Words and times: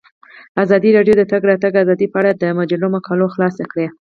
ازادي 0.63 0.89
راډیو 0.97 1.13
د 1.17 1.19
د 1.21 1.23
تګ 1.31 1.41
راتګ 1.51 1.73
ازادي 1.83 2.07
په 2.11 2.17
اړه 2.21 2.31
د 2.33 2.43
مجلو 2.59 2.87
مقالو 2.95 3.31
خلاصه 3.33 3.63
کړې. 3.71 3.87